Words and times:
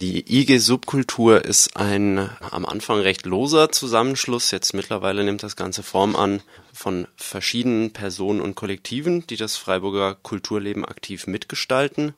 Die 0.00 0.32
IG 0.32 0.58
Subkultur 0.58 1.44
ist 1.44 1.76
ein 1.76 2.30
am 2.52 2.64
Anfang 2.64 3.00
recht 3.00 3.26
loser 3.26 3.72
Zusammenschluss. 3.72 4.52
Jetzt 4.52 4.72
mittlerweile 4.72 5.24
nimmt 5.24 5.42
das 5.42 5.56
Ganze 5.56 5.82
Form 5.82 6.14
an 6.14 6.40
von 6.72 7.08
verschiedenen 7.16 7.92
Personen 7.92 8.40
und 8.40 8.54
Kollektiven, 8.54 9.26
die 9.26 9.34
das 9.34 9.56
Freiburger 9.56 10.14
Kulturleben 10.22 10.84
aktiv 10.84 11.26
mitgestalten. 11.26 12.14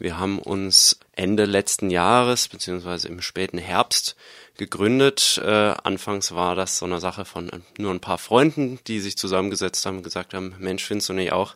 Wir 0.00 0.18
haben 0.18 0.40
uns 0.40 0.98
Ende 1.12 1.44
letzten 1.44 1.90
Jahres 1.90 2.48
beziehungsweise 2.48 3.06
im 3.06 3.22
späten 3.22 3.58
Herbst 3.58 4.16
gegründet. 4.56 5.40
Äh, 5.44 5.74
anfangs 5.84 6.34
war 6.34 6.56
das 6.56 6.78
so 6.78 6.86
eine 6.86 6.98
Sache 6.98 7.24
von 7.24 7.52
nur 7.78 7.92
ein 7.92 8.00
paar 8.00 8.18
Freunden, 8.18 8.80
die 8.88 8.98
sich 8.98 9.16
zusammengesetzt 9.16 9.86
haben 9.86 9.98
und 9.98 10.02
gesagt 10.02 10.34
haben, 10.34 10.56
Mensch, 10.58 10.82
findest 10.82 11.08
du 11.08 11.12
nicht 11.12 11.30
auch, 11.30 11.54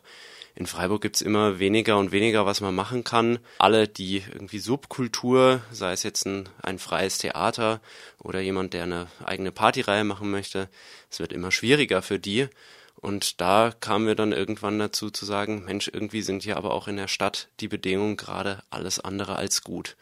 in 0.57 0.65
Freiburg 0.65 1.03
gibt's 1.03 1.21
immer 1.21 1.59
weniger 1.59 1.99
und 1.99 2.11
weniger, 2.11 2.47
was 2.47 2.61
man 2.61 2.73
machen 2.73 3.03
kann. 3.03 3.37
Alle, 3.59 3.87
die 3.87 4.23
irgendwie 4.33 4.57
Subkultur, 4.57 5.61
sei 5.71 5.91
es 5.91 6.01
jetzt 6.01 6.25
ein, 6.25 6.49
ein 6.63 6.79
freies 6.79 7.19
Theater 7.19 7.79
oder 8.17 8.39
jemand, 8.39 8.73
der 8.73 8.83
eine 8.83 9.05
eigene 9.23 9.51
Partyreihe 9.51 10.03
machen 10.03 10.31
möchte, 10.31 10.67
es 11.11 11.19
wird 11.19 11.31
immer 11.31 11.51
schwieriger 11.51 12.01
für 12.01 12.17
die. 12.17 12.47
Und 12.95 13.39
da 13.39 13.71
kamen 13.79 14.07
wir 14.07 14.15
dann 14.15 14.31
irgendwann 14.31 14.79
dazu 14.79 15.11
zu 15.11 15.25
sagen, 15.25 15.63
Mensch, 15.65 15.91
irgendwie 15.93 16.23
sind 16.23 16.41
hier 16.41 16.57
aber 16.57 16.73
auch 16.73 16.87
in 16.87 16.97
der 16.97 17.07
Stadt 17.07 17.49
die 17.59 17.67
Bedingungen 17.67 18.17
gerade 18.17 18.63
alles 18.71 18.99
andere 18.99 19.35
als 19.35 19.63
gut. 19.63 19.95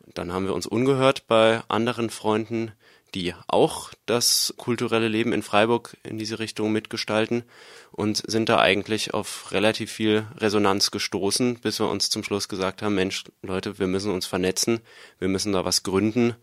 Und 0.00 0.18
dann 0.18 0.30
haben 0.30 0.44
wir 0.44 0.52
uns 0.52 0.66
ungehört 0.66 1.26
bei 1.26 1.62
anderen 1.68 2.10
Freunden, 2.10 2.72
die 3.14 3.34
auch 3.46 3.90
das 4.06 4.54
kulturelle 4.56 5.08
Leben 5.08 5.32
in 5.32 5.42
Freiburg 5.42 5.96
in 6.02 6.18
diese 6.18 6.38
Richtung 6.38 6.72
mitgestalten 6.72 7.44
und 7.90 8.22
sind 8.26 8.48
da 8.48 8.58
eigentlich 8.58 9.14
auf 9.14 9.52
relativ 9.52 9.92
viel 9.92 10.26
Resonanz 10.36 10.90
gestoßen, 10.90 11.60
bis 11.60 11.78
wir 11.78 11.88
uns 11.88 12.10
zum 12.10 12.24
Schluss 12.24 12.48
gesagt 12.48 12.82
haben, 12.82 12.94
Mensch, 12.94 13.24
Leute, 13.42 13.78
wir 13.78 13.86
müssen 13.86 14.12
uns 14.12 14.26
vernetzen, 14.26 14.80
wir 15.18 15.28
müssen 15.28 15.52
da 15.52 15.64
was 15.64 15.82
gründen, 15.82 16.34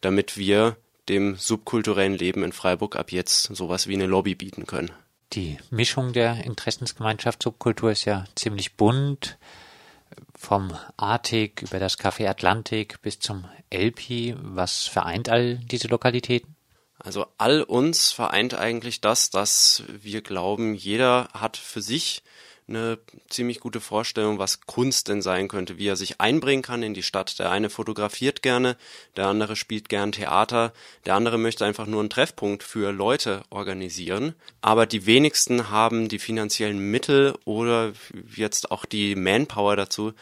damit 0.00 0.36
wir 0.36 0.76
dem 1.08 1.36
subkulturellen 1.36 2.14
Leben 2.14 2.42
in 2.42 2.52
Freiburg 2.52 2.96
ab 2.96 3.12
jetzt 3.12 3.54
sowas 3.54 3.86
wie 3.86 3.94
eine 3.94 4.06
Lobby 4.06 4.34
bieten 4.34 4.66
können. 4.66 4.90
Die 5.32 5.58
Mischung 5.70 6.12
der 6.12 6.44
Interessensgemeinschaft 6.44 7.42
Subkultur 7.42 7.90
ist 7.90 8.04
ja 8.04 8.24
ziemlich 8.34 8.76
bunt 8.76 9.38
vom 10.36 10.72
Artig 10.96 11.62
über 11.62 11.78
das 11.78 11.98
Café 11.98 12.28
Atlantik 12.28 13.00
bis 13.02 13.18
zum 13.18 13.44
Elpi. 13.70 14.34
Was 14.38 14.86
vereint 14.86 15.28
all 15.28 15.56
diese 15.56 15.88
Lokalitäten? 15.88 16.56
Also 16.98 17.26
all 17.38 17.62
uns 17.62 18.10
vereint 18.10 18.54
eigentlich 18.54 19.00
das, 19.00 19.30
dass 19.30 19.84
wir 19.86 20.20
glauben, 20.20 20.74
jeder 20.74 21.28
hat 21.32 21.56
für 21.56 21.80
sich 21.80 22.22
eine 22.68 22.98
ziemlich 23.28 23.60
gute 23.60 23.80
Vorstellung, 23.80 24.38
was 24.38 24.60
Kunst 24.62 25.08
denn 25.08 25.22
sein 25.22 25.48
könnte, 25.48 25.78
wie 25.78 25.88
er 25.88 25.96
sich 25.96 26.20
einbringen 26.20 26.62
kann 26.62 26.82
in 26.82 26.94
die 26.94 27.02
Stadt. 27.02 27.38
Der 27.38 27.50
eine 27.50 27.70
fotografiert 27.70 28.42
gerne, 28.42 28.76
der 29.16 29.26
andere 29.26 29.56
spielt 29.56 29.88
gern 29.88 30.12
Theater, 30.12 30.72
der 31.06 31.14
andere 31.14 31.38
möchte 31.38 31.64
einfach 31.64 31.86
nur 31.86 32.00
einen 32.00 32.10
Treffpunkt 32.10 32.62
für 32.62 32.92
Leute 32.92 33.42
organisieren. 33.50 34.34
Aber 34.60 34.86
die 34.86 35.06
wenigsten 35.06 35.70
haben 35.70 36.08
die 36.08 36.18
finanziellen 36.18 36.78
Mittel 36.90 37.34
oder 37.44 37.92
jetzt 38.34 38.70
auch 38.70 38.84
die 38.84 39.14
Manpower 39.14 39.76
dazu, 39.76 40.12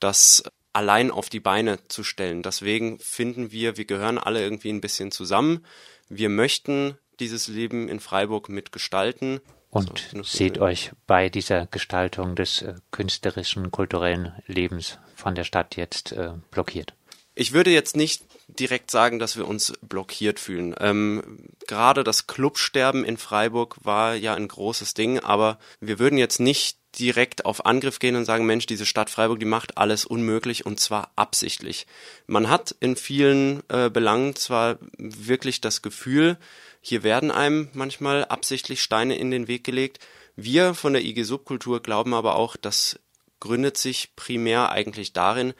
das 0.00 0.42
allein 0.72 1.10
auf 1.10 1.28
die 1.28 1.40
Beine 1.40 1.78
zu 1.88 2.02
stellen. 2.02 2.42
Deswegen 2.42 2.98
finden 2.98 3.52
wir, 3.52 3.76
wir 3.76 3.84
gehören 3.84 4.18
alle 4.18 4.42
irgendwie 4.42 4.70
ein 4.70 4.80
bisschen 4.80 5.12
zusammen. 5.12 5.64
Wir 6.08 6.28
möchten 6.28 6.96
dieses 7.20 7.46
Leben 7.46 7.88
in 7.88 8.00
Freiburg 8.00 8.48
mitgestalten 8.48 9.40
und 9.72 10.06
so, 10.12 10.22
seht 10.22 10.58
euch 10.58 10.92
bei 11.06 11.30
dieser 11.30 11.66
Gestaltung 11.66 12.36
des 12.36 12.60
äh, 12.60 12.74
künstlerischen, 12.90 13.70
kulturellen 13.70 14.34
Lebens 14.46 14.98
von 15.16 15.34
der 15.34 15.44
Stadt 15.44 15.76
jetzt 15.76 16.12
äh, 16.12 16.32
blockiert? 16.50 16.92
Ich 17.34 17.54
würde 17.54 17.70
jetzt 17.70 17.96
nicht 17.96 18.22
direkt 18.48 18.90
sagen, 18.90 19.18
dass 19.18 19.38
wir 19.38 19.48
uns 19.48 19.72
blockiert 19.80 20.38
fühlen. 20.38 20.74
Ähm, 20.78 21.48
gerade 21.66 22.04
das 22.04 22.26
Clubsterben 22.26 23.02
in 23.02 23.16
Freiburg 23.16 23.78
war 23.82 24.14
ja 24.14 24.34
ein 24.34 24.46
großes 24.46 24.92
Ding, 24.92 25.18
aber 25.20 25.58
wir 25.80 25.98
würden 25.98 26.18
jetzt 26.18 26.38
nicht 26.38 26.76
direkt 26.98 27.44
auf 27.44 27.64
Angriff 27.66 27.98
gehen 27.98 28.16
und 28.16 28.24
sagen, 28.24 28.46
Mensch, 28.46 28.66
diese 28.66 28.86
Stadt 28.86 29.10
Freiburg, 29.10 29.40
die 29.40 29.46
macht 29.46 29.78
alles 29.78 30.04
unmöglich 30.04 30.66
und 30.66 30.78
zwar 30.78 31.10
absichtlich. 31.16 31.86
Man 32.26 32.50
hat 32.50 32.74
in 32.80 32.96
vielen 32.96 33.62
äh, 33.68 33.88
Belangen 33.90 34.36
zwar 34.36 34.78
wirklich 34.98 35.60
das 35.60 35.82
Gefühl, 35.82 36.36
hier 36.80 37.02
werden 37.02 37.30
einem 37.30 37.68
manchmal 37.72 38.24
absichtlich 38.24 38.82
Steine 38.82 39.16
in 39.16 39.30
den 39.30 39.48
Weg 39.48 39.64
gelegt. 39.64 40.00
Wir 40.36 40.74
von 40.74 40.92
der 40.92 41.04
IG 41.04 41.22
Subkultur 41.22 41.80
glauben 41.80 42.12
aber 42.12 42.36
auch, 42.36 42.56
das 42.56 42.98
gründet 43.40 43.76
sich 43.76 44.14
primär 44.16 44.70
eigentlich 44.70 45.12
darin, 45.12 45.54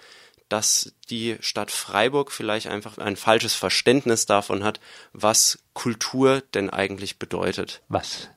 dass 0.48 0.92
die 1.08 1.36
Stadt 1.40 1.70
Freiburg 1.70 2.30
vielleicht 2.30 2.66
einfach 2.66 2.98
ein 2.98 3.16
falsches 3.16 3.54
Verständnis 3.54 4.26
davon 4.26 4.64
hat, 4.64 4.80
was 5.12 5.58
Kultur 5.72 6.42
denn 6.52 6.68
eigentlich 6.68 7.18
bedeutet. 7.18 7.80
Was 7.88 8.28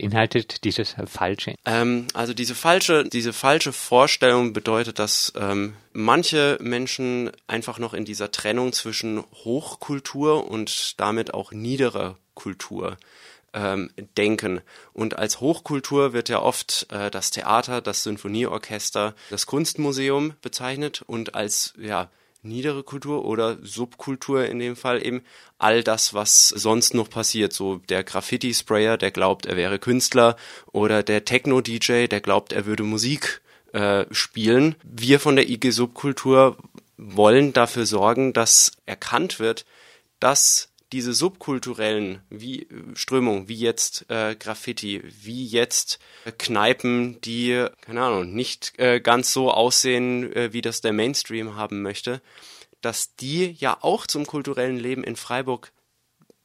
beinhaltet 0.00 0.64
dieses 0.64 0.94
falsche? 1.06 1.54
Ähm, 1.64 2.06
also 2.14 2.34
diese 2.34 2.54
falsche, 2.54 3.04
diese 3.04 3.32
falsche 3.32 3.72
Vorstellung 3.72 4.52
bedeutet, 4.52 4.98
dass 4.98 5.32
ähm, 5.38 5.74
manche 5.92 6.58
Menschen 6.60 7.30
einfach 7.46 7.78
noch 7.78 7.94
in 7.94 8.04
dieser 8.04 8.30
Trennung 8.30 8.72
zwischen 8.72 9.24
Hochkultur 9.44 10.48
und 10.48 11.00
damit 11.00 11.32
auch 11.32 11.52
niederer 11.52 12.16
Kultur 12.34 12.98
ähm, 13.54 13.90
denken. 14.16 14.60
Und 14.92 15.18
als 15.18 15.40
Hochkultur 15.40 16.12
wird 16.12 16.28
ja 16.28 16.42
oft 16.42 16.86
äh, 16.90 17.10
das 17.10 17.30
Theater, 17.30 17.80
das 17.80 18.02
Sinfonieorchester, 18.02 19.14
das 19.30 19.46
Kunstmuseum 19.46 20.34
bezeichnet 20.42 21.02
und 21.06 21.34
als 21.34 21.72
ja 21.78 22.10
niedere 22.46 22.82
Kultur 22.82 23.24
oder 23.24 23.58
Subkultur 23.62 24.46
in 24.46 24.58
dem 24.58 24.76
Fall 24.76 25.04
eben 25.04 25.22
all 25.58 25.82
das, 25.82 26.14
was 26.14 26.48
sonst 26.48 26.94
noch 26.94 27.10
passiert. 27.10 27.52
So 27.52 27.76
der 27.88 28.04
Graffiti-Sprayer, 28.04 28.96
der 28.96 29.10
glaubt, 29.10 29.46
er 29.46 29.56
wäre 29.56 29.78
Künstler 29.78 30.36
oder 30.72 31.02
der 31.02 31.24
Techno-DJ, 31.24 32.06
der 32.06 32.20
glaubt, 32.20 32.52
er 32.52 32.66
würde 32.66 32.82
Musik 32.82 33.40
äh, 33.72 34.06
spielen. 34.10 34.76
Wir 34.82 35.20
von 35.20 35.36
der 35.36 35.48
IG 35.48 35.70
Subkultur 35.70 36.56
wollen 36.96 37.52
dafür 37.52 37.86
sorgen, 37.86 38.32
dass 38.32 38.72
erkannt 38.86 39.38
wird, 39.38 39.66
dass 40.20 40.70
diese 40.92 41.12
subkulturellen 41.14 42.22
wie 42.30 42.68
Strömungen, 42.94 43.48
wie 43.48 43.56
jetzt 43.56 44.06
äh, 44.08 44.36
Graffiti, 44.36 45.02
wie 45.04 45.44
jetzt 45.44 45.98
äh, 46.24 46.32
Kneipen, 46.32 47.20
die, 47.22 47.66
keine 47.80 48.02
Ahnung, 48.02 48.34
nicht 48.34 48.78
äh, 48.78 49.00
ganz 49.00 49.32
so 49.32 49.50
aussehen, 49.50 50.32
äh, 50.34 50.52
wie 50.52 50.62
das 50.62 50.80
der 50.80 50.92
Mainstream 50.92 51.56
haben 51.56 51.82
möchte, 51.82 52.22
dass 52.80 53.16
die 53.16 53.56
ja 53.58 53.78
auch 53.80 54.06
zum 54.06 54.26
kulturellen 54.26 54.78
Leben 54.78 55.02
in 55.02 55.16
Freiburg 55.16 55.72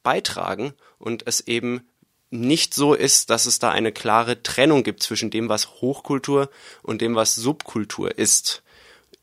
beitragen 0.02 0.74
und 0.98 1.26
es 1.26 1.40
eben 1.40 1.86
nicht 2.30 2.74
so 2.74 2.94
ist, 2.94 3.30
dass 3.30 3.46
es 3.46 3.58
da 3.58 3.70
eine 3.70 3.92
klare 3.92 4.42
Trennung 4.42 4.82
gibt 4.82 5.02
zwischen 5.02 5.30
dem, 5.30 5.48
was 5.48 5.80
Hochkultur 5.82 6.50
und 6.82 7.00
dem, 7.02 7.14
was 7.14 7.34
Subkultur 7.34 8.18
ist 8.18 8.61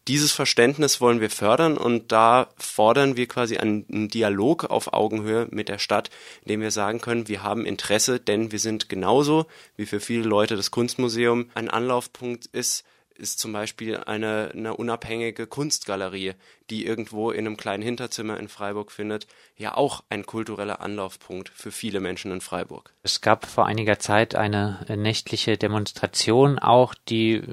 dieses 0.10 0.32
Verständnis 0.32 1.02
wollen 1.02 1.22
wir 1.22 1.30
fördern 1.30 1.78
und 1.78 2.12
da 2.12 2.50
fordern 2.58 3.16
wir 3.16 3.28
quasi 3.28 3.58
einen 3.58 4.10
Dialog 4.10 4.66
auf 4.66 4.92
Augenhöhe 4.92 5.48
mit 5.52 5.70
der 5.70 5.78
Stadt, 5.78 6.10
indem 6.42 6.62
wir 6.62 6.72
sagen 6.72 7.00
können, 7.00 7.28
wir 7.28 7.44
haben 7.44 7.64
Interesse, 7.64 8.20
denn 8.20 8.52
wir 8.52 8.58
sind 8.58 8.90
genauso 8.90 9.46
wie 9.78 9.86
für 9.86 10.00
viele 10.00 10.24
Leute 10.24 10.56
das 10.56 10.72
Kunstmuseum 10.72 11.52
ein 11.54 11.70
Anlaufpunkt 11.70 12.48
ist, 12.48 12.86
ist 13.20 13.40
zum 13.40 13.54
Beispiel 13.54 13.98
eine, 13.98 14.52
eine 14.54 14.76
unabhängige 14.76 15.46
Kunstgalerie, 15.46 16.34
die 16.70 16.86
irgendwo 16.86 17.32
in 17.32 17.46
einem 17.46 17.58
kleinen 17.58 17.84
Hinterzimmer 17.84 18.40
in 18.40 18.48
Freiburg 18.48 18.92
findet, 18.92 19.28
ja 19.58 19.76
auch 19.76 20.04
ein 20.10 20.26
kultureller 20.26 20.82
Anlaufpunkt 20.82 21.50
für 21.50 21.72
viele 21.72 22.00
Menschen 22.00 22.32
in 22.32 22.42
Freiburg. 22.42 22.94
Es 23.04 23.22
gab 23.22 23.46
vor 23.46 23.66
einiger 23.66 24.00
Zeit 24.00 24.36
eine 24.36 24.86
nächtliche 24.90 25.58
Demonstration 25.58 26.60
auch, 26.60 26.94
die 26.94 27.44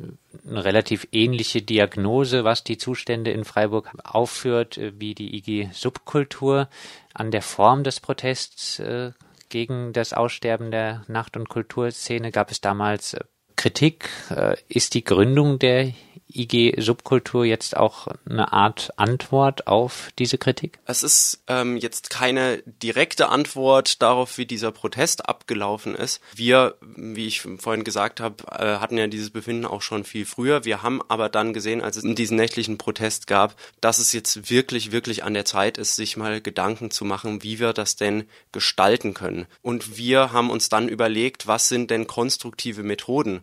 eine 0.46 0.64
relativ 0.64 1.08
ähnliche 1.12 1.62
Diagnose, 1.62 2.44
was 2.44 2.62
die 2.62 2.78
Zustände 2.78 3.30
in 3.30 3.44
Freiburg 3.44 3.90
aufführt, 4.04 4.80
wie 4.98 5.14
die 5.14 5.36
IG 5.36 5.70
Subkultur. 5.72 6.68
An 7.14 7.30
der 7.30 7.42
Form 7.42 7.82
des 7.82 8.00
Protests 8.00 8.78
äh, 8.78 9.12
gegen 9.48 9.92
das 9.92 10.12
Aussterben 10.12 10.70
der 10.70 11.02
Nacht- 11.08 11.36
und 11.36 11.48
Kulturszene 11.48 12.30
gab 12.30 12.50
es 12.50 12.60
damals 12.60 13.14
äh, 13.14 13.20
Kritik. 13.56 14.08
Äh, 14.30 14.56
ist 14.68 14.94
die 14.94 15.04
Gründung 15.04 15.58
der 15.58 15.92
IG 16.36 16.74
Subkultur 16.78 17.44
jetzt 17.44 17.76
auch 17.76 18.08
eine 18.28 18.52
Art 18.52 18.92
Antwort 18.96 19.66
auf 19.66 20.10
diese 20.18 20.38
Kritik? 20.38 20.78
Es 20.84 21.02
ist 21.02 21.42
ähm, 21.48 21.76
jetzt 21.76 22.10
keine 22.10 22.62
direkte 22.66 23.28
Antwort 23.28 24.02
darauf, 24.02 24.38
wie 24.38 24.46
dieser 24.46 24.72
Protest 24.72 25.28
abgelaufen 25.28 25.94
ist. 25.94 26.20
Wir, 26.34 26.76
wie 26.80 27.26
ich 27.26 27.40
vorhin 27.40 27.84
gesagt 27.84 28.20
habe, 28.20 28.44
äh, 28.50 28.78
hatten 28.78 28.98
ja 28.98 29.06
dieses 29.06 29.30
Befinden 29.30 29.66
auch 29.66 29.82
schon 29.82 30.04
viel 30.04 30.26
früher. 30.26 30.64
Wir 30.64 30.82
haben 30.82 31.00
aber 31.08 31.28
dann 31.28 31.52
gesehen, 31.52 31.80
als 31.80 31.96
es 31.96 32.04
diesen 32.14 32.36
nächtlichen 32.36 32.78
Protest 32.78 33.26
gab, 33.26 33.56
dass 33.80 33.98
es 33.98 34.12
jetzt 34.12 34.50
wirklich, 34.50 34.92
wirklich 34.92 35.24
an 35.24 35.34
der 35.34 35.44
Zeit 35.44 35.78
ist, 35.78 35.96
sich 35.96 36.16
mal 36.16 36.40
Gedanken 36.40 36.90
zu 36.90 37.04
machen, 37.04 37.42
wie 37.42 37.58
wir 37.58 37.72
das 37.72 37.96
denn 37.96 38.24
gestalten 38.52 39.14
können. 39.14 39.46
Und 39.62 39.96
wir 39.96 40.32
haben 40.32 40.50
uns 40.50 40.68
dann 40.68 40.88
überlegt, 40.88 41.46
was 41.46 41.68
sind 41.68 41.90
denn 41.90 42.06
konstruktive 42.06 42.82
Methoden? 42.82 43.42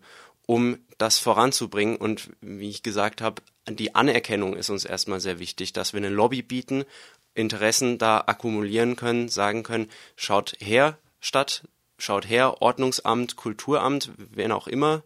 Um 0.53 0.77
das 0.99 1.17
voranzubringen. 1.17 1.95
Und 1.95 2.29
wie 2.39 2.69
ich 2.69 2.83
gesagt 2.83 3.21
habe, 3.21 3.41
die 3.67 3.95
Anerkennung 3.95 4.55
ist 4.55 4.69
uns 4.69 4.85
erstmal 4.85 5.19
sehr 5.19 5.39
wichtig, 5.39 5.73
dass 5.73 5.93
wir 5.93 5.97
eine 5.97 6.09
Lobby 6.09 6.43
bieten, 6.43 6.85
Interessen 7.33 7.97
da 7.97 8.19
akkumulieren 8.27 8.95
können, 8.95 9.29
sagen 9.29 9.63
können, 9.63 9.89
schaut 10.15 10.53
her, 10.59 10.99
Stadt, 11.19 11.63
schaut 11.97 12.29
her, 12.29 12.61
Ordnungsamt, 12.61 13.35
Kulturamt, 13.35 14.11
wen 14.15 14.51
auch 14.51 14.67
immer. 14.67 15.01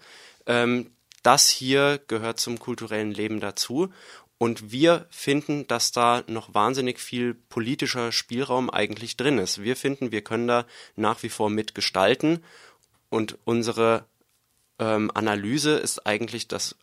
Ähm, 0.48 0.92
das 1.24 1.48
hier 1.48 2.02
gehört 2.08 2.42
zum 2.42 2.60
kulturellen 2.60 3.14
Leben 3.14 3.40
dazu. 3.40 3.88
Und 4.38 4.74
wir 4.74 5.06
finden, 5.10 5.66
dass 5.68 5.94
da 5.94 6.26
noch 6.28 6.54
wahnsinnig 6.54 7.00
viel 7.00 7.36
politischer 7.36 8.12
Spielraum 8.12 8.70
eigentlich 8.70 9.16
drin 9.16 9.38
ist. 9.38 9.64
Wir 9.64 9.78
finden, 9.78 10.12
wir 10.12 10.26
können 10.26 10.50
da 10.50 10.66
nach 10.98 11.24
wie 11.24 11.30
vor 11.30 11.50
mitgestalten. 11.50 12.44
Und 13.10 13.38
unsere 13.46 14.04
ähm, 14.80 15.12
Analyse 15.14 15.72
ist 15.78 16.06
eigentlich 16.06 16.48
das 16.48 16.76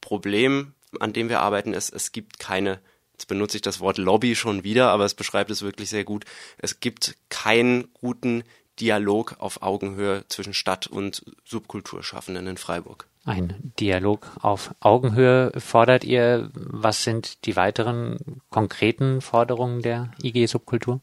Problem, 0.00 0.74
an 1.00 1.12
dem 1.12 1.28
wir 1.28 1.40
arbeiten, 1.40 1.74
ist, 1.74 1.90
es 1.90 2.12
gibt 2.12 2.38
keine, 2.38 2.80
jetzt 3.12 3.28
benutze 3.28 3.56
ich 3.56 3.62
das 3.62 3.80
Wort 3.80 3.98
Lobby 3.98 4.36
schon 4.36 4.64
wieder, 4.64 4.90
aber 4.90 5.04
es 5.04 5.14
beschreibt 5.14 5.50
es 5.50 5.62
wirklich 5.62 5.90
sehr 5.90 6.04
gut, 6.04 6.24
es 6.58 6.80
gibt 6.80 7.16
keinen 7.28 7.92
guten 7.94 8.44
Dialog 8.80 9.36
auf 9.38 9.62
Augenhöhe 9.62 10.24
zwischen 10.28 10.54
Stadt- 10.54 10.86
und 10.86 11.24
Subkulturschaffenden 11.44 12.46
in 12.46 12.56
Freiburg. 12.56 13.06
Ein 13.24 13.72
Dialog 13.78 14.30
auf 14.40 14.74
Augenhöhe 14.80 15.52
fordert 15.58 16.04
ihr. 16.04 16.50
Was 16.54 17.04
sind 17.04 17.44
die 17.44 17.56
weiteren 17.56 18.40
konkreten 18.48 19.20
Forderungen 19.20 19.82
der 19.82 20.12
IG 20.22 20.46
Subkultur? 20.46 21.00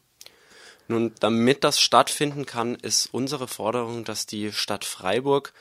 Nun, 0.88 1.12
damit 1.20 1.64
das 1.64 1.80
stattfinden 1.80 2.46
kann, 2.46 2.74
ist 2.76 3.06
unsere 3.12 3.48
Forderung, 3.48 4.04
dass 4.04 4.26
die 4.26 4.52
Stadt 4.52 4.84
Freiburg 4.84 5.52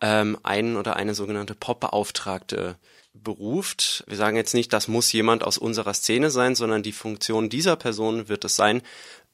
ähm, 0.00 0.38
einen 0.42 0.76
oder 0.76 0.96
eine 0.96 1.14
sogenannte 1.14 1.54
Pop-Beauftragte 1.54 2.76
beruft. 3.14 4.04
Wir 4.06 4.16
sagen 4.16 4.36
jetzt 4.36 4.54
nicht, 4.54 4.72
das 4.72 4.88
muss 4.88 5.12
jemand 5.12 5.42
aus 5.42 5.58
unserer 5.58 5.94
Szene 5.94 6.30
sein, 6.30 6.54
sondern 6.54 6.82
die 6.82 6.92
Funktion 6.92 7.48
dieser 7.48 7.76
Person 7.76 8.28
wird 8.28 8.44
es 8.44 8.56
sein, 8.56 8.82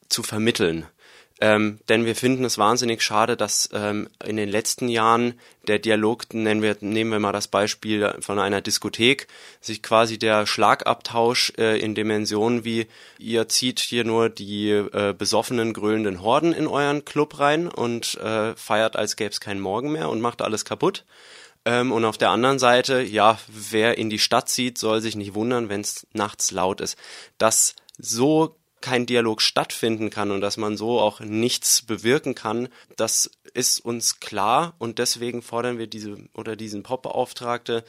zu 0.09 0.23
vermitteln. 0.23 0.87
Ähm, 1.41 1.81
denn 1.89 2.07
wir 2.07 2.15
finden 2.15 2.45
es 2.45 2.59
wahnsinnig 2.59 3.03
schade, 3.03 3.37
dass 3.37 3.69
ähm, 3.73 4.09
in 4.25 4.37
den 4.37 4.49
letzten 4.49 4.89
Jahren 4.89 5.35
der 5.67 5.81
Dialog, 5.81 6.33
nennen 6.33 6.63
wir, 6.63 6.77
nehmen 6.81 7.11
wir 7.11 7.19
mal 7.19 7.33
das 7.33 7.49
Beispiel 7.49 8.15
von 8.21 8.39
einer 8.39 8.61
Diskothek, 8.61 9.27
sich 9.61 9.83
quasi 9.83 10.17
der 10.17 10.47
Schlagabtausch 10.47 11.53
äh, 11.59 11.81
in 11.81 11.97
Dimensionen 11.97 12.65
wie 12.65 12.87
ihr 13.19 13.49
zieht 13.49 13.81
hier 13.81 14.05
nur 14.05 14.29
die 14.29 14.71
äh, 14.71 15.13
besoffenen, 15.17 15.73
grölenden 15.73 16.23
Horden 16.23 16.53
in 16.53 16.69
euren 16.69 17.05
Club 17.05 17.41
rein 17.41 17.67
und 17.67 18.15
äh, 18.15 18.55
feiert, 18.55 18.95
als 18.95 19.17
gäbe 19.17 19.31
es 19.31 19.41
keinen 19.41 19.61
Morgen 19.61 19.91
mehr 19.91 20.11
und 20.11 20.21
macht 20.21 20.41
alles 20.41 20.65
kaputt. 20.65 21.05
Ähm, 21.65 21.91
und 21.91 22.05
auf 22.05 22.19
der 22.19 22.31
anderen 22.31 22.61
Seite, 22.61 23.03
ja, 23.03 23.39
wer 23.49 23.99
in 23.99 24.09
die 24.09 24.21
Stadt 24.21 24.49
zieht, 24.49 24.79
soll 24.79 25.01
sich 25.01 25.17
nicht 25.17 25.35
wundern, 25.35 25.69
wenn 25.69 25.81
es 25.81 26.07
nachts 26.13 26.53
laut 26.53 26.81
ist. 26.81 26.97
Das 27.39 27.75
so 27.99 28.57
kein 28.85 29.07
Dialog 29.07 29.41
stattfinden 29.41 30.11
kann 30.11 30.31
und 30.31 30.43
dass 30.43 30.59
man 30.59 30.77
so 30.77 31.01
auch 31.01 31.21
nichts 31.21 31.81
bewirken 31.81 32.35
kann, 32.35 32.69
das 32.97 33.31
ist 33.55 33.83
uns 33.83 34.21
klar 34.21 34.75
und 34.77 34.99
deswegen 34.99 35.41
fordern 35.41 35.79
wir 35.79 35.87
diese 35.87 36.19
oder 36.35 36.55
diesen 36.55 36.83
Pop-Beauftragte, 36.83 37.83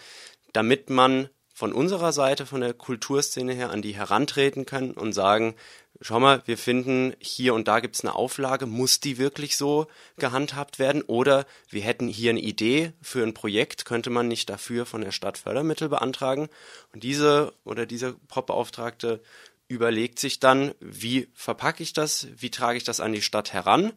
damit 0.53 0.89
man 0.89 1.27
von 1.53 1.73
unserer 1.73 2.13
Seite, 2.13 2.45
von 2.45 2.61
der 2.61 2.73
Kulturszene 2.73 3.53
her 3.53 3.71
an 3.71 3.81
die 3.81 3.93
herantreten 3.93 4.65
können 4.65 4.91
und 4.91 5.11
sagen, 5.11 5.55
schau 5.99 6.21
mal, 6.21 6.41
wir 6.45 6.57
finden 6.57 7.13
hier 7.19 7.53
und 7.53 7.67
da 7.67 7.81
gibt's 7.81 8.01
eine 8.01 8.15
Auflage, 8.15 8.65
muss 8.65 9.01
die 9.01 9.17
wirklich 9.17 9.57
so 9.57 9.87
gehandhabt 10.17 10.79
werden? 10.79 11.01
Oder 11.01 11.45
wir 11.69 11.81
hätten 11.81 12.07
hier 12.07 12.29
eine 12.29 12.41
Idee 12.41 12.93
für 13.01 13.23
ein 13.23 13.33
Projekt, 13.33 13.83
könnte 13.83 14.09
man 14.09 14.29
nicht 14.29 14.49
dafür 14.49 14.85
von 14.85 15.01
der 15.01 15.11
Stadt 15.11 15.37
Fördermittel 15.37 15.89
beantragen? 15.89 16.47
Und 16.93 17.03
diese 17.03 17.53
oder 17.65 17.85
dieser 17.85 18.13
Pop-Beauftragte 18.29 19.21
überlegt 19.67 20.19
sich 20.19 20.39
dann, 20.39 20.73
wie 20.79 21.27
verpacke 21.33 21.83
ich 21.83 21.93
das, 21.93 22.27
wie 22.37 22.51
trage 22.51 22.77
ich 22.77 22.83
das 22.83 22.99
an 22.99 23.13
die 23.13 23.21
Stadt 23.21 23.53
heran 23.53 23.93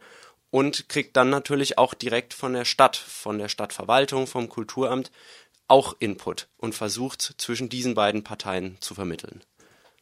und 0.51 0.89
kriegt 0.89 1.15
dann 1.15 1.29
natürlich 1.29 1.77
auch 1.77 1.93
direkt 1.93 2.33
von 2.33 2.53
der 2.53 2.65
Stadt, 2.65 2.95
von 2.97 3.37
der 3.37 3.49
Stadtverwaltung, 3.49 4.27
vom 4.27 4.49
Kulturamt 4.49 5.11
auch 5.67 5.95
Input 5.99 6.47
und 6.57 6.73
versucht 6.73 7.21
zwischen 7.37 7.69
diesen 7.69 7.93
beiden 7.93 8.23
Parteien 8.23 8.77
zu 8.79 8.95
vermitteln. 8.95 9.43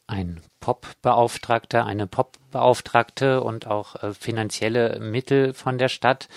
Ein 0.06 0.40
Pop-Beauftragter, 0.60 1.84
eine 1.84 2.06
Pop-Beauftragte 2.06 3.42
und 3.42 3.66
auch 3.66 4.02
äh, 4.02 4.14
finanzielle 4.14 4.98
Mittel 5.00 5.52
von 5.52 5.76
der 5.76 5.90
Stadt. 5.90 6.28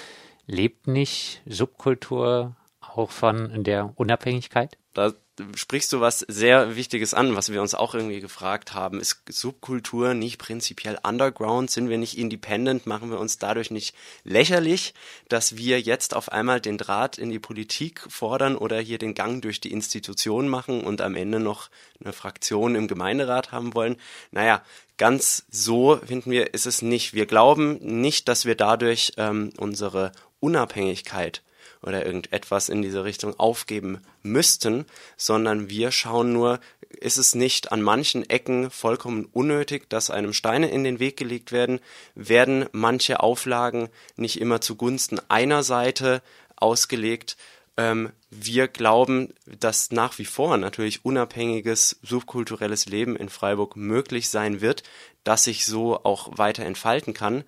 Lebt 0.46 0.88
nicht 0.88 1.42
Subkultur 1.46 2.58
auch 2.82 3.12
von 3.12 3.64
der 3.64 3.94
Unabhängigkeit? 3.96 4.78
Da 4.94 5.14
sprichst 5.56 5.92
du 5.94 6.02
was 6.02 6.20
sehr 6.20 6.76
Wichtiges 6.76 7.14
an, 7.14 7.36
was 7.36 7.52
wir 7.52 7.62
uns 7.62 7.74
auch 7.74 7.94
irgendwie 7.94 8.20
gefragt 8.20 8.74
haben. 8.74 9.00
Ist 9.00 9.22
Subkultur 9.28 10.14
nicht 10.14 10.38
prinzipiell 10.38 10.98
underground? 11.04 11.70
Sind 11.70 11.90
wir 11.90 11.98
nicht 11.98 12.18
independent? 12.18 12.86
Machen 12.86 13.12
wir 13.12 13.20
uns 13.20 13.38
dadurch 13.38 13.72
nicht 13.72 13.96
lächerlich, 14.24 14.94
dass 15.30 15.58
wir 15.58 15.80
jetzt 15.80 16.16
auf 16.16 16.32
einmal 16.32 16.62
den 16.62 16.78
Draht 16.78 17.18
in 17.18 17.30
die 17.30 17.40
Politik 17.40 18.02
fordern 18.10 18.56
oder 18.56 18.80
hier 18.80 18.98
den 18.98 19.14
Gang 19.14 19.42
durch 19.42 19.62
die 19.62 19.72
Institution 19.72 20.48
machen 20.48 20.82
und 20.82 21.02
am 21.02 21.16
Ende 21.16 21.40
noch 21.40 21.70
eine 22.04 22.14
Fraktion 22.14 22.76
im 22.76 22.88
Gemeinderat 22.88 23.52
haben 23.52 23.74
wollen? 23.74 23.98
Naja, 24.32 24.64
ganz 24.98 25.46
so 25.50 26.00
finden 26.06 26.32
wir, 26.32 26.54
ist 26.54 26.66
es 26.66 26.82
nicht. 26.82 27.14
Wir 27.14 27.26
glauben 27.26 27.80
nicht, 27.82 28.28
dass 28.28 28.46
wir 28.46 28.56
dadurch 28.56 29.14
ähm, 29.18 29.52
unsere 29.58 30.12
Unabhängigkeit 30.40 31.42
oder 31.82 32.06
irgendetwas 32.06 32.70
in 32.70 32.82
diese 32.82 33.04
Richtung 33.04 33.40
aufgeben 33.40 34.02
müssten, 34.22 34.86
sondern 35.18 35.70
wir 35.70 35.92
schauen 35.92 36.32
nur, 36.34 36.60
ist 36.90 37.18
es 37.18 37.36
nicht 37.36 37.72
an 37.72 37.82
manchen 37.82 38.30
Ecken 38.30 38.70
vollkommen 38.70 39.26
unnötig, 39.32 39.90
dass 39.90 40.10
einem 40.10 40.34
Steine 40.34 40.70
in 40.70 40.84
den 40.84 41.00
Weg 41.00 41.18
gelegt 41.18 41.52
werden? 41.52 41.80
Werden 42.16 42.66
manche 42.72 43.22
Auflagen 43.22 43.90
nicht 44.16 44.40
immer 44.40 44.62
zugunsten 44.62 45.20
einer 45.30 45.64
Seite 45.64 46.22
ausgelegt? 46.56 47.38
Ähm, 47.78 48.12
wir 48.30 48.68
glauben, 48.68 49.34
dass 49.46 49.92
nach 49.92 50.18
wie 50.20 50.26
vor 50.26 50.58
natürlich 50.58 51.06
unabhängiges 51.06 52.00
subkulturelles 52.04 52.86
Leben 52.86 53.16
in 53.16 53.30
Freiburg 53.30 53.76
möglich 53.76 54.30
sein 54.30 54.62
wird, 54.62 54.84
dass 55.24 55.46
sich 55.46 55.66
so 55.66 56.04
auch 56.04 56.38
weiter 56.38 56.66
entfalten 56.66 57.14
kann. 57.14 57.44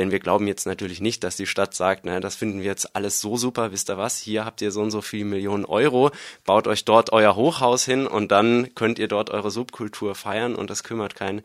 Denn 0.00 0.12
wir 0.12 0.18
glauben 0.18 0.46
jetzt 0.46 0.64
natürlich 0.64 1.02
nicht, 1.02 1.24
dass 1.24 1.36
die 1.36 1.44
Stadt 1.44 1.74
sagt, 1.74 2.06
naja, 2.06 2.20
das 2.20 2.34
finden 2.34 2.60
wir 2.60 2.64
jetzt 2.68 2.96
alles 2.96 3.20
so 3.20 3.36
super, 3.36 3.70
wisst 3.70 3.90
ihr 3.90 3.98
was, 3.98 4.16
hier 4.16 4.46
habt 4.46 4.62
ihr 4.62 4.72
so 4.72 4.80
und 4.80 4.90
so 4.90 5.02
viele 5.02 5.26
Millionen 5.26 5.66
Euro, 5.66 6.10
baut 6.46 6.66
euch 6.66 6.86
dort 6.86 7.12
euer 7.12 7.36
Hochhaus 7.36 7.84
hin 7.84 8.06
und 8.06 8.32
dann 8.32 8.74
könnt 8.74 8.98
ihr 8.98 9.08
dort 9.08 9.28
eure 9.28 9.50
Subkultur 9.50 10.14
feiern 10.14 10.54
und 10.54 10.70
das 10.70 10.84
kümmert 10.84 11.16
keinen. 11.16 11.42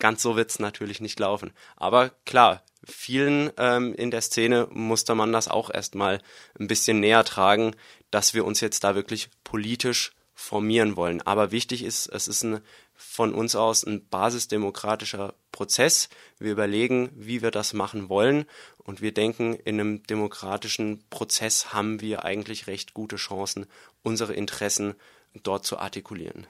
Ganz 0.00 0.20
so 0.20 0.34
wird's 0.34 0.58
natürlich 0.58 1.00
nicht 1.00 1.20
laufen. 1.20 1.52
Aber 1.76 2.10
klar, 2.26 2.64
vielen 2.82 3.52
ähm, 3.56 3.94
in 3.94 4.10
der 4.10 4.22
Szene 4.22 4.66
musste 4.72 5.14
man 5.14 5.32
das 5.32 5.46
auch 5.46 5.70
erstmal 5.70 6.20
ein 6.58 6.66
bisschen 6.66 6.98
näher 6.98 7.22
tragen, 7.22 7.76
dass 8.10 8.34
wir 8.34 8.44
uns 8.44 8.60
jetzt 8.60 8.82
da 8.82 8.96
wirklich 8.96 9.28
politisch 9.44 10.10
formieren 10.34 10.96
wollen. 10.96 11.22
Aber 11.22 11.52
wichtig 11.52 11.84
ist, 11.84 12.06
es 12.06 12.28
ist 12.28 12.42
ein 12.42 12.60
von 13.02 13.34
uns 13.34 13.56
aus 13.56 13.84
ein 13.84 14.06
basisdemokratischer 14.08 15.34
Prozess. 15.50 16.08
Wir 16.38 16.52
überlegen, 16.52 17.10
wie 17.14 17.42
wir 17.42 17.50
das 17.50 17.72
machen 17.72 18.08
wollen 18.08 18.46
und 18.78 19.02
wir 19.02 19.12
denken, 19.12 19.54
in 19.54 19.80
einem 19.80 20.02
demokratischen 20.04 21.04
Prozess 21.10 21.72
haben 21.72 22.00
wir 22.00 22.24
eigentlich 22.24 22.66
recht 22.68 22.94
gute 22.94 23.16
Chancen, 23.16 23.66
unsere 24.02 24.34
Interessen 24.34 24.94
dort 25.42 25.66
zu 25.66 25.78
artikulieren. 25.78 26.46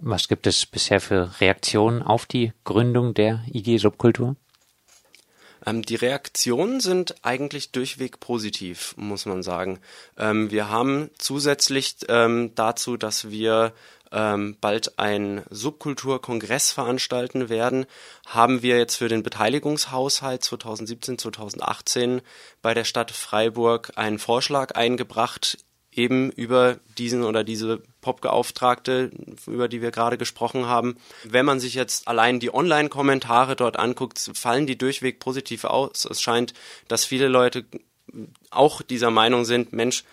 Was 0.00 0.28
gibt 0.28 0.46
es 0.46 0.66
bisher 0.66 1.00
für 1.00 1.40
Reaktionen 1.40 2.02
auf 2.02 2.26
die 2.26 2.52
Gründung 2.64 3.14
der 3.14 3.44
IG 3.52 3.78
Subkultur? 3.78 4.36
Ähm, 5.66 5.82
die 5.82 5.96
Reaktionen 5.96 6.80
sind 6.80 7.14
eigentlich 7.22 7.72
durchweg 7.72 8.20
positiv, 8.20 8.94
muss 8.96 9.26
man 9.26 9.42
sagen. 9.42 9.80
Ähm, 10.18 10.50
wir 10.50 10.68
haben 10.68 11.10
zusätzlich 11.18 11.96
ähm, 12.08 12.52
dazu, 12.54 12.96
dass 12.96 13.30
wir 13.30 13.72
ähm, 14.12 14.56
bald 14.60 14.98
ein 14.98 15.42
Subkulturkongress 15.50 16.72
veranstalten 16.72 17.48
werden, 17.48 17.86
haben 18.26 18.62
wir 18.62 18.78
jetzt 18.78 18.96
für 18.96 19.08
den 19.08 19.22
Beteiligungshaushalt 19.22 20.42
2017, 20.42 21.18
2018 21.18 22.20
bei 22.62 22.74
der 22.74 22.84
Stadt 22.84 23.10
Freiburg 23.10 23.92
einen 23.96 24.18
Vorschlag 24.18 24.74
eingebracht, 24.74 25.58
eben 25.92 26.30
über 26.30 26.78
diesen 26.98 27.24
oder 27.24 27.44
diese 27.44 27.82
Popbeauftragte, 28.00 29.10
über 29.46 29.68
die 29.68 29.82
wir 29.82 29.90
gerade 29.90 30.18
gesprochen 30.18 30.66
haben. 30.66 30.96
Wenn 31.24 31.44
man 31.44 31.60
sich 31.60 31.74
jetzt 31.74 32.06
allein 32.06 32.40
die 32.40 32.54
Online-Kommentare 32.54 33.56
dort 33.56 33.78
anguckt, 33.78 34.18
fallen 34.34 34.66
die 34.66 34.78
durchweg 34.78 35.18
positiv 35.18 35.64
aus. 35.64 36.04
Es 36.04 36.22
scheint, 36.22 36.54
dass 36.88 37.04
viele 37.04 37.28
Leute 37.28 37.64
auch 38.50 38.82
dieser 38.82 39.10
Meinung 39.10 39.44
sind, 39.44 39.72
Mensch, 39.72 40.04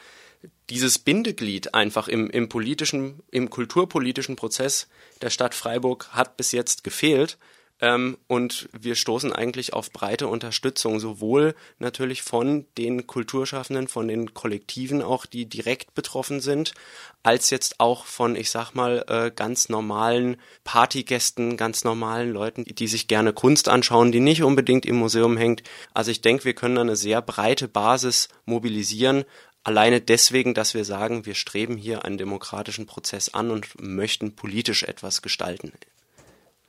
dieses 0.69 1.00
Bindeglied 1.00 1.74
einfach 1.74 2.07
im, 2.07 2.29
im 2.29 2.50
politischen, 2.50 3.22
im 3.31 3.50
kulturpolitischen 3.50 4.36
Prozess 4.36 4.88
der 5.22 5.29
Stadt 5.29 5.55
Freiburg 5.55 6.10
hat 6.12 6.38
bis 6.38 6.51
jetzt 6.51 6.84
gefehlt. 6.84 7.38
Ähm, 7.79 8.17
und 8.27 8.69
wir 8.77 8.96
stoßen 8.96 9.31
eigentlich 9.31 9.74
auf 9.74 9.91
breite 9.91 10.27
Unterstützung, 10.27 11.00
sowohl 11.00 11.53
natürlich 11.77 12.24
von 12.24 12.65
den 12.77 13.05
Kulturschaffenden, 13.05 13.88
von 13.88 14.07
den 14.07 14.34
Kollektiven 14.34 15.03
auch, 15.03 15.25
die 15.27 15.46
direkt 15.46 15.93
betroffen 15.93 16.39
sind, 16.39 16.74
als 17.22 17.51
jetzt 17.51 17.79
auch 17.79 18.05
von, 18.05 18.36
ich 18.36 18.50
sag 18.50 18.74
mal, 18.74 19.05
äh, 19.07 19.31
ganz 19.36 19.69
normalen 19.69 20.38
Partygästen, 20.63 21.55
ganz 21.55 21.84
normalen 21.84 22.31
Leuten, 22.31 22.63
die 22.63 22.88
sich 22.88 23.07
gerne 23.07 23.34
Kunst 23.34 23.69
anschauen, 23.69 24.12
die 24.12 24.22
nicht 24.22 24.41
unbedingt 24.41 24.86
im 24.86 24.96
Museum 24.96 25.38
hängt. 25.38 25.62
Also 25.93 26.10
ich 26.10 26.22
denke, 26.22 26.46
wir 26.46 26.53
können 26.53 26.75
da 26.75 26.81
eine 26.81 26.96
sehr 26.96 27.22
breite 27.22 27.67
Basis 27.67 28.29
mobilisieren, 28.46 29.25
Alleine 29.63 30.00
deswegen, 30.00 30.53
dass 30.53 30.74
wir 30.75 30.86
sagen, 30.86 31.25
wir 31.25 31.36
streben 31.36 31.75
hier 31.75 32.05
einen 32.05 32.17
demokratischen 32.17 32.86
Prozess 32.86 33.34
an 33.34 33.51
und 33.51 33.67
möchten 33.81 34.34
politisch 34.34 34.84
etwas 34.84 35.22
gestalten. 35.22 35.74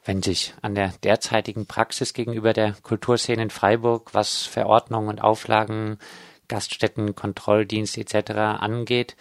Wenn 0.08 0.22
sich 0.22 0.54
an 0.62 0.74
der 0.74 0.94
derzeitigen 1.04 1.66
Praxis 1.66 2.14
gegenüber 2.14 2.54
der 2.54 2.72
Kulturszene 2.82 3.42
in 3.42 3.50
Freiburg, 3.50 4.14
was 4.14 4.44
Verordnungen 4.44 5.10
und 5.10 5.20
Auflagen, 5.20 5.98
Gaststätten, 6.48 7.14
Kontrolldienst 7.14 7.98
etc. 7.98 8.30
angeht, 8.30 9.16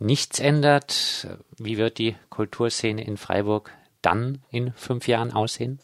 nichts 0.00 0.40
ändert, 0.40 1.28
wie 1.58 1.78
wird 1.78 1.98
die 1.98 2.16
Kulturszene 2.28 3.04
in 3.04 3.18
Freiburg 3.18 3.70
dann 4.00 4.42
in 4.50 4.72
fünf 4.72 5.06
Jahren 5.06 5.30
aussehen? 5.30 5.78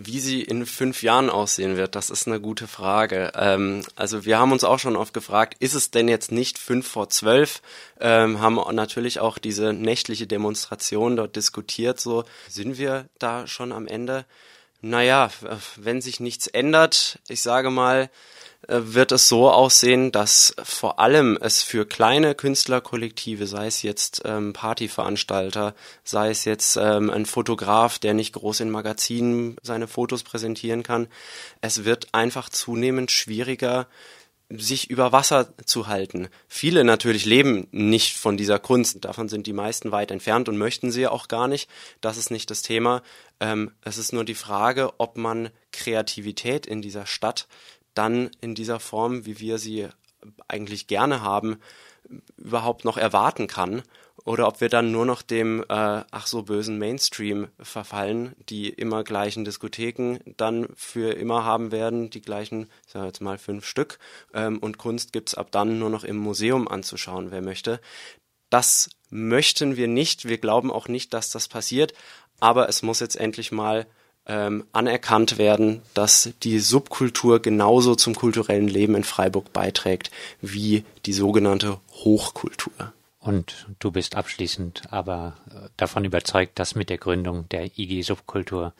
Wie 0.00 0.20
sie 0.20 0.42
in 0.42 0.64
fünf 0.64 1.02
Jahren 1.02 1.28
aussehen 1.28 1.76
wird, 1.76 1.96
das 1.96 2.08
ist 2.08 2.28
eine 2.28 2.40
gute 2.40 2.68
Frage. 2.68 3.32
Ähm, 3.34 3.82
also 3.96 4.24
wir 4.24 4.38
haben 4.38 4.52
uns 4.52 4.62
auch 4.62 4.78
schon 4.78 4.94
oft 4.94 5.12
gefragt, 5.12 5.56
ist 5.58 5.74
es 5.74 5.90
denn 5.90 6.06
jetzt 6.06 6.30
nicht 6.30 6.56
fünf 6.56 6.86
vor 6.86 7.10
zwölf? 7.10 7.62
Ähm, 7.98 8.40
haben 8.40 8.60
natürlich 8.76 9.18
auch 9.18 9.38
diese 9.38 9.72
nächtliche 9.72 10.28
Demonstration 10.28 11.16
dort 11.16 11.34
diskutiert. 11.34 11.98
So 11.98 12.22
sind 12.48 12.78
wir 12.78 13.06
da 13.18 13.48
schon 13.48 13.72
am 13.72 13.88
Ende. 13.88 14.24
Naja, 14.80 15.30
wenn 15.76 16.00
sich 16.00 16.20
nichts 16.20 16.46
ändert, 16.46 17.18
ich 17.28 17.42
sage 17.42 17.70
mal, 17.70 18.10
äh, 18.66 18.80
wird 18.80 19.12
es 19.12 19.28
so 19.28 19.50
aussehen, 19.50 20.12
dass 20.12 20.54
vor 20.62 20.98
allem 21.00 21.38
es 21.40 21.62
für 21.62 21.86
kleine 21.86 22.34
Künstlerkollektive, 22.34 23.46
sei 23.46 23.66
es 23.66 23.82
jetzt 23.82 24.22
ähm, 24.24 24.52
Partyveranstalter, 24.52 25.74
sei 26.04 26.30
es 26.30 26.44
jetzt 26.44 26.76
ähm, 26.76 27.10
ein 27.10 27.26
Fotograf, 27.26 27.98
der 27.98 28.14
nicht 28.14 28.34
groß 28.34 28.60
in 28.60 28.70
Magazinen 28.70 29.56
seine 29.62 29.88
Fotos 29.88 30.22
präsentieren 30.22 30.82
kann, 30.82 31.08
es 31.60 31.84
wird 31.84 32.08
einfach 32.12 32.48
zunehmend 32.48 33.10
schwieriger, 33.10 33.86
sich 34.50 34.88
über 34.88 35.12
Wasser 35.12 35.54
zu 35.66 35.88
halten. 35.88 36.28
Viele 36.48 36.84
natürlich 36.84 37.26
leben 37.26 37.66
nicht 37.70 38.16
von 38.16 38.36
dieser 38.36 38.58
Kunst. 38.58 39.04
Davon 39.04 39.28
sind 39.28 39.46
die 39.46 39.52
meisten 39.52 39.92
weit 39.92 40.10
entfernt 40.10 40.48
und 40.48 40.56
möchten 40.56 40.90
sie 40.90 41.06
auch 41.06 41.28
gar 41.28 41.48
nicht. 41.48 41.68
Das 42.00 42.16
ist 42.16 42.30
nicht 42.30 42.50
das 42.50 42.62
Thema. 42.62 43.02
Ähm, 43.40 43.72
es 43.82 43.98
ist 43.98 44.12
nur 44.12 44.24
die 44.24 44.34
Frage, 44.34 44.92
ob 44.98 45.18
man 45.18 45.50
Kreativität 45.72 46.66
in 46.66 46.80
dieser 46.80 47.04
Stadt 47.04 47.46
dann 47.94 48.30
in 48.40 48.54
dieser 48.54 48.80
Form, 48.80 49.26
wie 49.26 49.40
wir 49.40 49.58
sie 49.58 49.88
eigentlich 50.46 50.86
gerne 50.86 51.20
haben, 51.20 51.58
überhaupt 52.36 52.84
noch 52.84 52.96
erwarten 52.96 53.46
kann 53.46 53.82
oder 54.24 54.46
ob 54.46 54.60
wir 54.60 54.68
dann 54.68 54.92
nur 54.92 55.06
noch 55.06 55.22
dem 55.22 55.62
äh, 55.62 55.64
ach 56.10 56.26
so 56.26 56.42
bösen 56.42 56.78
Mainstream 56.78 57.48
verfallen, 57.60 58.34
die 58.48 58.68
immer 58.68 59.04
gleichen 59.04 59.44
Diskotheken 59.44 60.18
dann 60.36 60.68
für 60.76 61.14
immer 61.14 61.44
haben 61.44 61.72
werden, 61.72 62.10
die 62.10 62.20
gleichen, 62.20 62.68
ich 62.86 62.92
sage 62.92 63.06
jetzt 63.06 63.20
mal 63.20 63.38
fünf 63.38 63.64
Stück 63.64 63.98
ähm, 64.34 64.58
und 64.58 64.78
Kunst 64.78 65.12
gibt's 65.12 65.34
ab 65.34 65.50
dann 65.50 65.78
nur 65.78 65.90
noch 65.90 66.04
im 66.04 66.16
Museum 66.16 66.68
anzuschauen, 66.68 67.30
wer 67.30 67.42
möchte. 67.42 67.80
Das 68.50 68.90
möchten 69.10 69.76
wir 69.76 69.88
nicht, 69.88 70.26
wir 70.26 70.38
glauben 70.38 70.70
auch 70.70 70.88
nicht, 70.88 71.14
dass 71.14 71.30
das 71.30 71.48
passiert, 71.48 71.94
aber 72.40 72.68
es 72.68 72.82
muss 72.82 73.00
jetzt 73.00 73.16
endlich 73.16 73.52
mal 73.52 73.86
ähm, 74.28 74.64
anerkannt 74.72 75.38
werden, 75.38 75.82
dass 75.94 76.30
die 76.42 76.58
Subkultur 76.58 77.40
genauso 77.40 77.94
zum 77.94 78.14
kulturellen 78.14 78.68
Leben 78.68 78.94
in 78.94 79.04
Freiburg 79.04 79.52
beiträgt 79.52 80.10
wie 80.40 80.84
die 81.06 81.12
sogenannte 81.12 81.80
Hochkultur. 81.92 82.92
Und 83.20 83.66
du 83.78 83.90
bist 83.90 84.14
abschließend 84.14 84.82
aber 84.90 85.36
äh, 85.50 85.68
davon 85.76 86.04
überzeugt, 86.04 86.58
dass 86.58 86.74
mit 86.74 86.88
der 86.88 86.98
Gründung 86.98 87.48
der 87.48 87.78
IG 87.78 88.02
Subkultur 88.02 88.72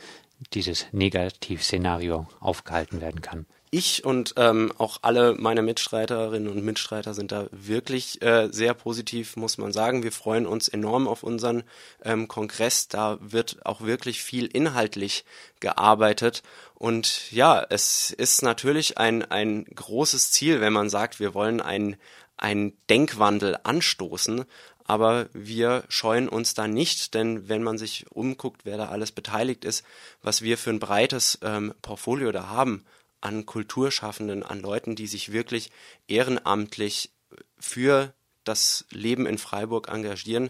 dieses 0.55 0.87
Negativszenario 0.93 2.27
aufgehalten 2.41 3.01
werden 3.01 3.21
kann 3.23 3.47
ich 3.71 4.05
und 4.05 4.35
ähm, 4.37 4.73
auch 4.79 4.99
alle 5.03 5.35
meine 5.35 5.63
Mitstreiterinnen 5.63 6.49
und 6.49 6.65
Mitstreiter 6.65 7.15
sind 7.15 7.33
da 7.33 7.47
wirklich 7.51 8.23
äh, 8.23 8.49
sehr 8.51 8.75
positiv, 8.75 9.37
muss 9.37 9.59
man 9.59 9.73
sagen. 9.73 10.03
Wir 10.03 10.13
freuen 10.13 10.47
uns 10.47 10.69
enorm 10.69 11.07
auf 11.07 11.23
unseren 11.23 11.65
ähm, 12.03 12.29
Kongress. 12.29 12.89
Da 12.89 13.19
wird 13.21 13.65
auch 13.67 13.83
wirklich 13.83 14.23
viel 14.23 14.47
inhaltlich 14.47 15.25
gearbeitet. 15.61 16.43
Und 16.75 17.31
ja, 17.31 17.65
es 17.69 18.11
ist 18.11 18.43
natürlich 18.43 18.99
ein, 18.99 19.23
ein 19.31 19.65
großes 19.65 20.31
Ziel, 20.31 20.61
wenn 20.61 20.73
man 20.73 20.89
sagt, 20.89 21.21
wir 21.21 21.35
wollen 21.35 21.61
einen, 21.61 21.97
einen 22.37 22.73
Denkwandel 22.89 23.59
anstoßen. 23.65 24.45
Aber 24.89 25.29
wir 25.35 25.85
scheuen 25.91 26.31
uns 26.31 26.55
da 26.55 26.67
nicht, 26.67 27.13
denn 27.13 27.49
wenn 27.49 27.63
man 27.63 27.77
sich 27.77 28.07
umguckt, 28.11 28.63
wer 28.65 28.79
da 28.79 28.89
alles 28.89 29.13
beteiligt 29.13 29.67
ist, 29.67 29.85
was 30.23 30.41
wir 30.41 30.57
für 30.57 30.71
ein 30.71 30.81
breites 30.81 31.39
ähm, 31.43 31.75
Portfolio 31.83 32.33
da 32.33 32.49
haben, 32.49 32.87
an 33.21 33.45
Kulturschaffenden, 33.45 34.43
an 34.43 34.61
Leuten, 34.61 34.97
die 34.97 35.07
sich 35.07 35.31
wirklich 35.31 35.71
ehrenamtlich 36.07 37.13
für 37.59 38.15
das 38.45 38.87
Leben 38.91 39.27
in 39.27 39.37
Freiburg 39.37 39.89
engagieren, 39.89 40.49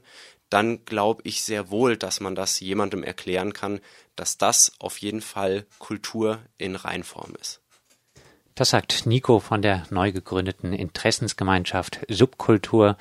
dann 0.50 0.85
glaube 0.85 1.23
ich 1.25 1.42
sehr 1.42 1.71
wohl, 1.71 1.97
dass 1.97 2.21
man 2.21 2.37
das 2.37 2.61
jemandem 2.61 3.02
erklären 3.02 3.52
kann, 3.52 3.80
dass 4.14 4.38
das 4.38 4.73
auf 4.78 4.99
jeden 4.99 5.21
Fall 5.21 5.66
Kultur 5.80 6.38
in 6.59 6.76
Reinform 6.76 7.35
ist. 7.40 7.61
Das 8.54 8.71
sagt 8.71 9.04
Nico 9.07 9.40
von 9.40 9.62
der 9.62 9.85
neu 9.90 10.12
gegründeten 10.12 10.73
Interessensgemeinschaft 10.73 12.00
Subkultur. 12.09 12.97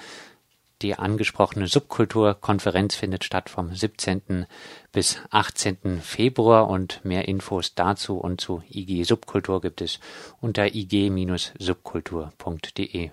Die 0.83 0.93
angesprochene 0.93 1.65
Subkulturkonferenz 1.65 2.95
findet 2.95 3.23
statt 3.23 3.49
vom 3.49 3.73
17. 3.73 4.45
bis 4.91 5.19
18. 5.31 6.01
Februar 6.01 6.69
und 6.69 7.03
mehr 7.03 7.27
Infos 7.27 7.73
dazu 7.73 8.19
und 8.19 8.39
zu 8.39 8.61
IG 8.69 9.03
Subkultur 9.03 9.59
gibt 9.59 9.81
es 9.81 9.99
unter 10.39 10.75
ig-subkultur.de. 10.75 13.09